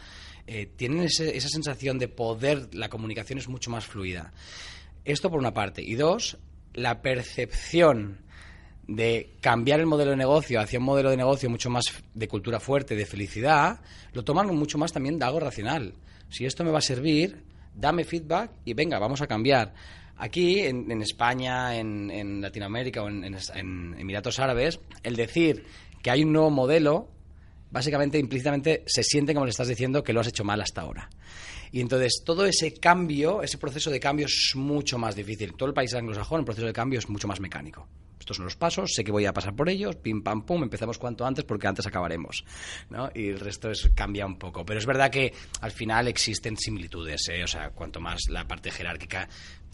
[0.52, 4.34] eh, tienen esa sensación de poder, la comunicación es mucho más fluida.
[5.06, 5.84] Esto por una parte.
[5.84, 6.39] Y dos,
[6.74, 8.22] la percepción
[8.88, 12.60] de cambiar el modelo de negocio hacia un modelo de negocio mucho más de cultura
[12.60, 13.82] fuerte, de felicidad,
[14.13, 15.93] lo toman mucho más también de algo racional.
[16.30, 17.43] Si esto me va a servir,
[17.76, 19.76] dame feedback y venga, vamos a cambiar.
[20.20, 25.64] Aquí, en, España, en, Latinoamérica o en, en Emiratos Árabes, el decir
[26.04, 27.10] que hay un nuevo modelo
[27.72, 31.10] básicamente implícitamente se siente como le estás diciendo que lo has hecho mal hasta ahora.
[31.72, 35.54] Y entonces todo ese cambio, ese proceso de cambio es mucho más difícil.
[35.54, 37.88] Todo el país anglosajón, el proceso de cambio es mucho más mecánico.
[38.20, 40.98] Estos son los pasos, sé que voy a pasar por ellos, pim pam pum, empezamos
[40.98, 42.44] cuanto antes porque antes acabaremos,
[42.90, 43.10] ¿no?
[43.16, 44.66] Y el resto es, cambia un poco.
[44.66, 47.44] Pero es verdad que al final existen similitudes, ¿eh?
[47.44, 49.30] O sea, cuanto más la parte jerárquica,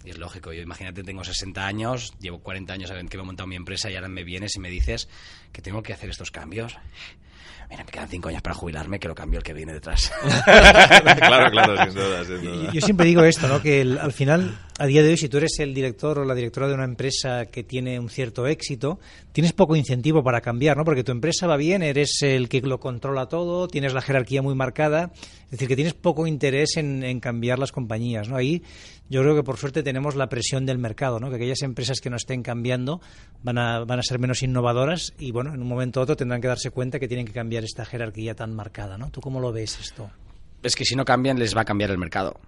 [0.05, 3.25] y es lógico, yo imagínate, tengo 60 años, llevo 40 años en que me he
[3.25, 5.09] montado mi empresa y ahora me vienes y me dices
[5.51, 6.77] que tengo que hacer estos cambios
[7.69, 10.11] mira, me quedan cinco años para jubilarme, que lo cambio el que viene detrás.
[10.45, 12.71] claro, claro, sin duda, sin duda.
[12.71, 13.61] Yo, siempre digo esto, ¿no?
[13.61, 16.67] Que al final, a día de hoy, si tú eres el director o la directora
[16.67, 18.99] de una empresa que tiene un cierto éxito,
[19.31, 20.83] tienes poco incentivo para cambiar, ¿no?
[20.83, 24.53] Porque tu empresa va bien, eres el que lo controla todo, tienes la jerarquía muy
[24.53, 25.13] marcada,
[25.45, 28.35] es decir, que tienes poco interés en, cambiar las compañías, ¿no?
[28.35, 28.63] Ahí
[29.09, 31.29] yo creo que por suerte tenemos la presión del mercado, ¿no?
[31.29, 33.01] que aquellas empresas que no estén cambiando
[33.43, 36.41] van a, van a ser menos innovadoras y bueno, en un momento u otro tendrán
[36.41, 38.97] que darse cuenta que tienen que cambiar esta jerarquía tan marcada.
[38.97, 39.11] ¿no?
[39.11, 40.09] ¿Tú cómo lo ves esto?
[40.63, 42.39] Es que si no cambian les va a cambiar el mercado.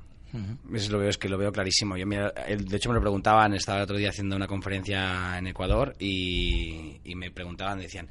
[0.73, 1.97] Eso lo veo, es que lo veo clarísimo.
[1.97, 5.95] Yo, de hecho, me lo preguntaban, estaba el otro día haciendo una conferencia en Ecuador
[5.99, 8.07] y, y me preguntaban, decían,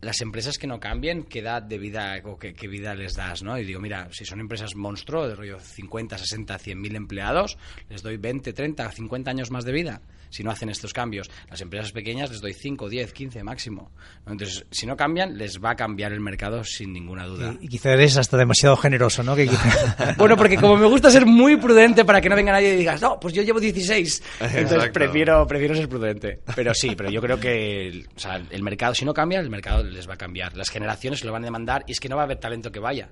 [0.00, 3.42] las empresas que no cambien, ¿qué edad de vida o qué, qué vida les das?
[3.42, 3.58] ¿no?
[3.58, 7.56] Y digo, mira, si son empresas monstruo, de rollo 50, 60, 100 mil empleados,
[7.88, 11.30] les doy 20, 30, 50 años más de vida si no hacen estos cambios.
[11.50, 13.90] Las empresas pequeñas les doy 5, 10, 15 máximo.
[14.26, 17.54] Entonces, si no cambian, les va a cambiar el mercado sin ninguna duda.
[17.60, 19.34] Y, y quizá eres hasta demasiado generoso, ¿no?
[19.36, 19.48] Que
[20.16, 23.00] Bueno, porque como me gusta ser muy prudente para que no venga nadie y digas,
[23.00, 24.22] no, pues yo llevo 16.
[24.40, 24.92] Entonces Exacto.
[24.92, 26.40] prefiero, prefiero ser prudente.
[26.54, 29.50] Pero sí, pero yo creo que el, o sea, el mercado, si no cambia, el
[29.50, 30.56] mercado les va a cambiar.
[30.56, 32.80] Las generaciones lo van a demandar y es que no va a haber talento que
[32.80, 33.08] vaya.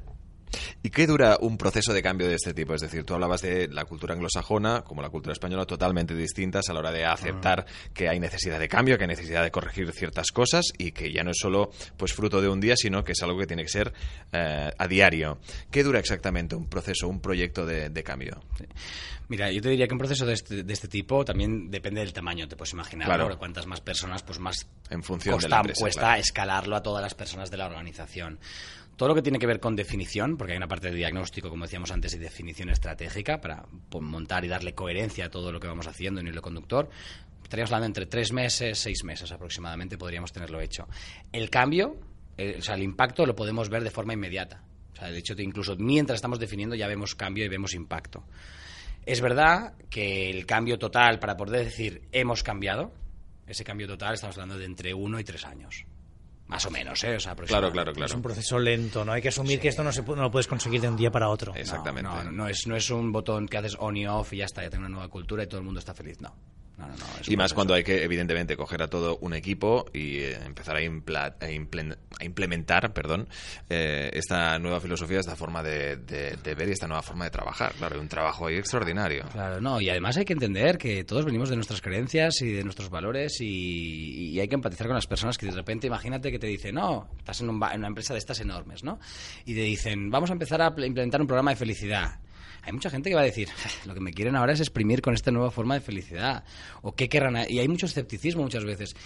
[0.82, 2.74] ¿Y qué dura un proceso de cambio de este tipo?
[2.74, 6.72] Es decir, tú hablabas de la cultura anglosajona, como la cultura española, totalmente distintas a
[6.74, 10.28] la hora de aceptar que hay necesidad de cambio, que hay necesidad de corregir ciertas
[10.32, 13.22] cosas y que ya no es solo pues fruto de un día, sino que es
[13.22, 13.92] algo que tiene que ser
[14.32, 15.38] eh, a diario.
[15.70, 18.40] ¿Qué dura exactamente un proceso, un proyecto de, de cambio?
[19.28, 22.12] Mira, yo te diría que un proceso de este, de este tipo también depende del
[22.12, 23.06] tamaño, te puedes imaginar.
[23.08, 23.28] Claro.
[23.28, 23.38] ¿no?
[23.38, 26.20] Cuantas más personas, pues más En función costa- de la empresa, cuesta claro.
[26.20, 28.38] escalarlo a todas las personas de la organización.
[28.96, 31.64] Todo lo que tiene que ver con definición, porque hay una parte de diagnóstico, como
[31.64, 35.66] decíamos antes, y definición estratégica para pues, montar y darle coherencia a todo lo que
[35.66, 36.88] vamos haciendo en hilo conductor,
[37.42, 40.86] estaríamos hablando entre tres meses, seis meses aproximadamente, podríamos tenerlo hecho.
[41.32, 41.96] El cambio,
[42.36, 44.62] eh, o sea, el impacto lo podemos ver de forma inmediata.
[44.92, 48.24] O sea, de hecho, incluso mientras estamos definiendo ya vemos cambio y vemos impacto.
[49.04, 52.92] Es verdad que el cambio total, para poder decir hemos cambiado,
[53.46, 55.84] ese cambio total estamos hablando de entre uno y tres años.
[56.46, 57.16] Más o menos, ¿eh?
[57.16, 58.04] O sea, Claro, claro, aproximadamente.
[58.04, 58.22] Es un claro.
[58.22, 59.12] proceso lento, ¿no?
[59.12, 61.28] Hay que asumir que esto no, se no lo puedes conseguir de un día para
[61.28, 61.54] otro.
[61.54, 62.08] Exactamente.
[62.08, 64.44] No, no, no es, no es un botón que haces on y off y ya
[64.44, 66.20] está, ya tengo una nueva cultura y todo el mundo está feliz.
[66.20, 66.34] No.
[66.76, 70.18] No, no, no, Y más cuando hay que, evidentemente, coger a todo un equipo y
[70.18, 73.28] eh, empezar a, impla- a implementar perdón,
[73.70, 77.30] eh, esta nueva filosofía, esta forma de, de- de ver y esta nueva forma de
[77.30, 77.72] trabajar.
[77.74, 79.24] Claro, un trabajo ahí extraordinario.
[79.32, 82.64] Claro, no, y además hay que entender que todos venimos de nuestras creencias y de
[82.64, 86.38] nuestros valores y, y hay que empatizar con las personas que de repente, imagínate que
[86.40, 88.98] te dicen, no, estás en, un ba- en una empresa de estas enormes, ¿no?
[89.44, 92.18] Y te dicen, vamos a empezar a pl- implementar un programa de felicidad.
[92.64, 93.48] Hay mucha gente que va a decir,
[93.86, 96.44] lo que me quieren ahora es exprimir con esta nueva forma de felicidad.
[96.82, 97.36] O qué querrán.
[97.36, 97.48] a-".
[97.48, 98.96] Y hay mucho escepticismo muchas veces.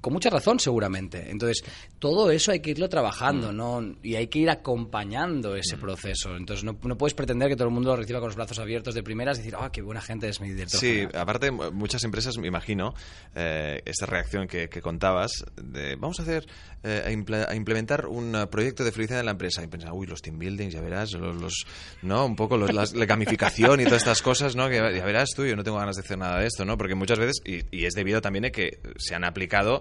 [0.00, 1.30] Con mucha razón, seguramente.
[1.30, 1.62] Entonces,
[2.00, 3.94] todo eso hay que irlo trabajando, ¿no?
[4.02, 6.36] Y hay que ir acompañando ese proceso.
[6.36, 8.94] Entonces, no, no puedes pretender que todo el mundo lo reciba con los brazos abiertos
[8.94, 10.80] de primeras y decir, ah, qué buena gente es mi director.
[10.80, 11.22] Sí, general".
[11.22, 12.94] aparte muchas empresas, me imagino,
[13.34, 16.46] eh, esta reacción que, que contabas, de vamos a hacer,
[16.82, 19.62] eh, a, imple- a implementar un proyecto de felicidad en la empresa.
[19.62, 21.64] Y pensar, uy, los team buildings, ya verás, los, los-
[22.02, 22.26] ¿no?
[22.26, 24.68] Un poco los- las- la gamificación y todas estas cosas, ¿no?
[24.68, 26.76] Que ya verás tú, yo no tengo ganas de hacer nada de esto, ¿no?
[26.76, 29.75] Porque muchas veces, y, y es debido también a que se han aplicado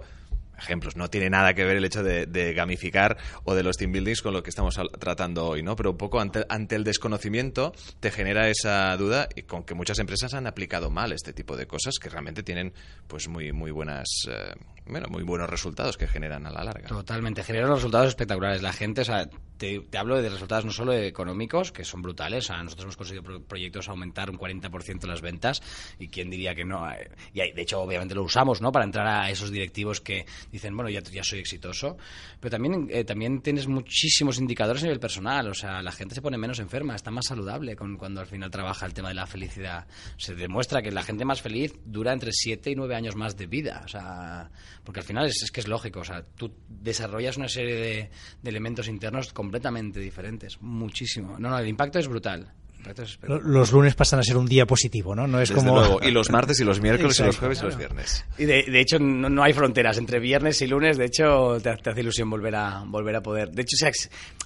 [0.57, 0.95] ejemplos.
[0.95, 4.33] No tiene nada que ver el hecho de, gamificar o de los team buildings con
[4.33, 5.75] lo que estamos tratando hoy, ¿no?
[5.75, 9.99] Pero un poco ante, ante el desconocimiento te genera esa duda y con que muchas
[9.99, 12.73] empresas han aplicado mal este tipo de cosas que realmente tienen
[13.07, 14.53] pues muy muy buenas eh,
[14.87, 16.87] bueno, muy buenos resultados que generan a la larga.
[16.87, 18.61] Totalmente, generan resultados espectaculares.
[18.61, 19.27] La gente, o sea,
[19.57, 23.41] te, hablo de resultados no solo económicos, que son brutales, o nosotros hemos conseguido pro-
[23.43, 25.61] proyectos aumentar un 40% las ventas,
[25.99, 26.89] y quién diría que no.
[26.91, 28.71] Eh, Y de hecho, obviamente lo usamos, ¿no?
[28.71, 31.97] Para entrar a esos directivos que dicen, bueno, ya, ya soy exitoso.
[32.39, 36.21] Pero también, eh, también tienes muchísimos indicadores a nivel personal, o sea, la gente se
[36.21, 39.27] pone menos enferma, está más saludable con, cuando al final trabaja el tema de la
[39.27, 39.87] felicidad.
[40.17, 43.47] Se demuestra que la gente más feliz dura entre 7 y 9 años más de
[43.47, 44.49] vida, o sea,
[44.83, 48.09] porque al final es, que es lógico, o sea, tú desarrollas una serie de,
[48.41, 51.37] de elementos internos completamente diferentes, muchísimo.
[51.39, 52.51] No, no, el impacto es brutal.
[53.43, 55.25] Los lunes pasan a ser un día positivo, ¿no?
[55.25, 55.79] No es Desde como...
[55.79, 55.99] luego.
[56.03, 58.25] Y los martes y los miércoles y los jueves y los viernes.
[58.37, 61.75] Y de, de hecho no, no hay fronteras entre viernes y lunes, de hecho te,
[61.77, 63.49] te hace ilusión volver a volver a poder.
[63.51, 63.91] De hecho o sea,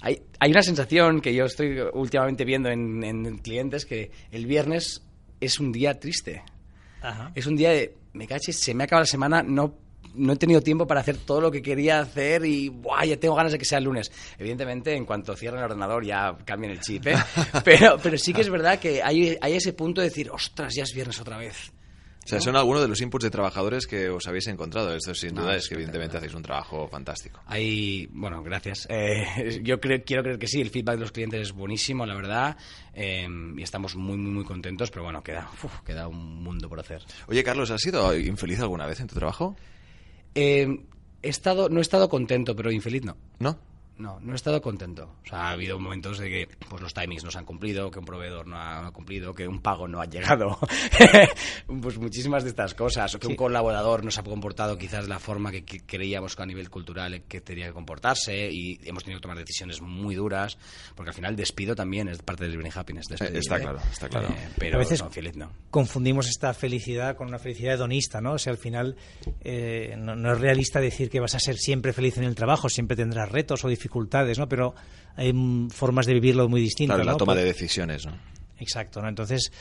[0.01, 5.03] hay, hay una sensación que yo estoy últimamente viendo en, en clientes que el viernes
[5.41, 6.43] es un día triste.
[7.01, 7.31] Ajá.
[7.35, 9.75] Es un día de, me caches, se me acaba la semana, no,
[10.15, 13.06] no he tenido tiempo para hacer todo lo que quería hacer y ¡buah!
[13.06, 14.12] ya tengo ganas de que sea el lunes.
[14.38, 17.15] Evidentemente, en cuanto cierren el ordenador ya cambian el chip, ¿eh?
[17.63, 20.84] pero, pero sí que es verdad que hay, hay ese punto de decir, ostras, ya
[20.84, 21.72] es viernes otra vez.
[22.26, 24.93] O sea, son algunos de los inputs de trabajadores que os habéis encontrado.
[24.95, 27.41] Esto sin duda es es que evidentemente hacéis un trabajo fantástico.
[27.48, 28.86] Hay, bueno, gracias.
[28.88, 32.13] Eh, yo creo, quiero creer que sí, el feedback de los clientes es buenísimo, la
[32.13, 32.56] verdad,
[32.93, 36.80] eh, y estamos muy, muy, muy contentos, pero bueno, queda, uf, queda un mundo por
[36.80, 37.02] hacer.
[37.28, 39.56] Oye, Carlos, ¿has sido infeliz alguna vez en tu trabajo?
[40.36, 40.86] Eh,
[41.22, 43.18] he estado, no he estado contento, pero infeliz no.
[43.39, 43.58] ¿No?
[43.99, 45.15] No, no he estado contento.
[45.23, 47.99] O sea, ha habido momentos de que pues, los timings no se han cumplido, que
[47.99, 50.57] un proveedor no ha, no ha cumplido, que un pago no ha llegado.
[51.81, 53.13] pues muchísimas de estas cosas.
[53.15, 56.35] O que un colaborador no se ha comportado quizás de la forma que, que creíamos
[56.35, 60.15] que a nivel cultural que tenía que comportarse y hemos tenido que tomar decisiones muy
[60.15, 60.57] duras,
[60.95, 63.07] porque al final despido también es parte del Living Happiness.
[63.07, 63.62] despedir, está ¿eh?
[63.62, 64.29] claro, está claro.
[64.29, 65.51] Eh, pero A veces no, feliz no.
[65.69, 68.33] confundimos esta felicidad con una felicidad hedonista, ¿no?
[68.33, 68.95] O sea, al final
[69.41, 72.69] eh, no, no es realista decir que vas a ser siempre feliz en el trabajo,
[72.69, 73.88] siempre tendrás retos o dificultades,
[74.38, 74.47] ¿no?
[74.47, 74.75] Pero
[75.15, 75.34] hay
[75.69, 77.17] formas de vivirlo muy distintas, Claro, la ¿no?
[77.17, 78.13] toma de decisiones, ¿no?
[78.58, 79.10] Exacto, ¿no?
[79.10, 79.52] Entonces,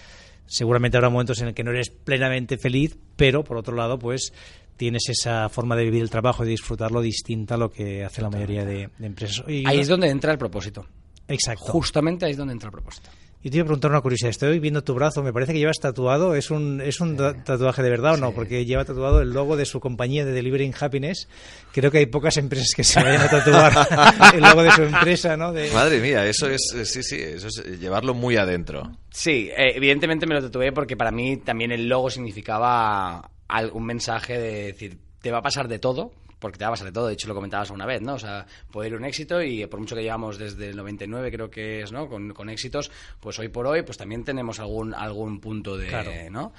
[0.47, 4.33] seguramente habrá momentos en el que no eres plenamente feliz, pero por otro lado, pues
[4.77, 8.31] tienes esa forma de vivir el trabajo y disfrutarlo distinta a lo que hace la
[8.31, 9.45] mayoría de, de empresas.
[9.49, 10.87] Y Ahí es donde entra el propósito.
[11.27, 11.65] Exacto.
[11.65, 13.11] Justamente ahí es donde entra el propósito.
[13.41, 14.31] Y te iba a preguntar una curiosidad.
[14.31, 15.23] Estoy viendo tu brazo.
[15.23, 16.35] Me parece que llevas tatuado.
[16.35, 18.33] ¿Es un, es un ta- tatuaje de verdad o no?
[18.33, 21.29] Porque lleva tatuado el logo de su compañía de Delivering Happiness.
[21.73, 25.37] Creo que hay pocas empresas que se vayan a tatuar el logo de su empresa,
[25.37, 25.53] ¿no?
[25.53, 28.91] De- Madre mía, eso es, eh, sí, sí, eso es eh, llevarlo muy adentro.
[29.11, 34.37] Sí, eh, evidentemente me lo tatué porque para mí también el logo significaba algún mensaje
[34.39, 37.07] de decir, te va a pasar de todo, porque te va a pasar de todo,
[37.09, 38.15] de hecho lo comentabas una vez, ¿no?
[38.15, 41.51] O sea, puede ir un éxito y por mucho que llevamos desde el 99 creo
[41.51, 42.09] que es, ¿no?
[42.09, 46.11] Con, con éxitos, pues hoy por hoy pues también tenemos algún, algún punto de, Claro.
[46.31, 46.53] ¿no?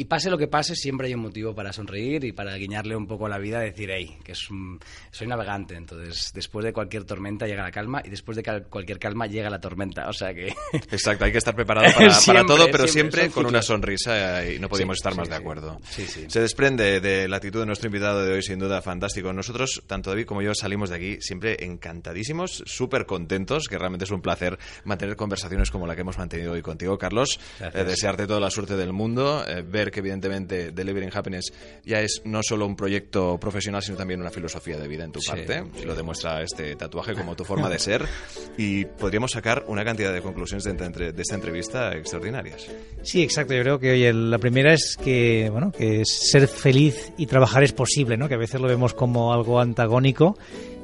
[0.00, 3.06] Y pase lo que pase, siempre hay un motivo para sonreír y para guiñarle un
[3.06, 7.04] poco a la vida, decir, hey, que es un- soy navegante, entonces después de cualquier
[7.04, 10.32] tormenta llega la calma y después de cal- cualquier calma llega la tormenta, o sea
[10.32, 10.54] que...
[10.90, 11.86] Exacto, hay que estar preparado
[12.24, 15.28] para, todo, pero siempre, con una sonrisa eh, y no podíamos Sí, estar sí, más
[15.28, 15.78] de acuerdo.
[15.90, 16.24] Sí, sí.
[16.28, 19.34] Se desprende de la actitud de nuestro invitado de hoy, sin duda, fantástico.
[19.34, 24.10] Nosotros, tanto David como yo, salimos de aquí siempre encantadísimos, súper contentos, que realmente es
[24.10, 27.38] un placer mantener conversaciones como la que hemos mantenido hoy contigo, Carlos.
[27.60, 31.52] Eh, desearte toda la suerte del mundo, eh, ver que evidentemente Delivering Happiness
[31.84, 35.20] ya es no solo un proyecto profesional, sino también una filosofía de vida en tu
[35.20, 35.30] Sí.
[35.30, 35.62] parte.
[35.80, 38.04] Y lo demuestra este tatuaje como tu forma de ser.
[38.56, 42.66] Y podríamos sacar una cantidad de conclusiones de, entre- de esta entrevista extraordinarias.
[43.02, 43.54] Sí, exacto.
[43.54, 47.72] Yo creo que oye, la primera es que bueno, que ser feliz y trabajar es
[47.72, 48.28] posible, ¿no?
[48.28, 50.36] Que a veces lo vemos como algo antagónico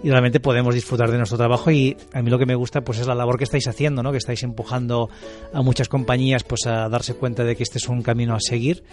[0.03, 2.99] y realmente podemos disfrutar de nuestro trabajo y a mí lo que me gusta pues
[2.99, 4.13] es la labor que estáis haciendo, ¿no?
[4.13, 5.09] Que estáis empujando
[5.53, 8.85] a muchas compañías pues a darse cuenta de que este es un camino a seguir.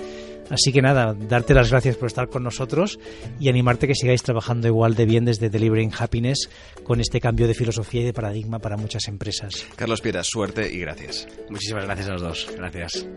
[0.49, 2.99] Así que nada, darte las gracias por estar con nosotros
[3.39, 6.49] y animarte que sigáis trabajando igual de bien desde Delivering Happiness
[6.84, 9.65] con este cambio de filosofía y de paradigma para muchas empresas.
[9.75, 11.27] Carlos Piedras, suerte y gracias.
[11.49, 12.49] Muchísimas gracias a los dos.
[12.56, 13.08] Gracias.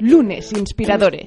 [0.00, 1.26] Lunes Inspiradores.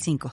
[0.01, 0.29] 55.